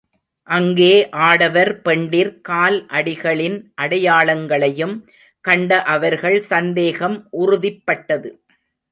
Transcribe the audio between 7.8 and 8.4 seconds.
பட்டது.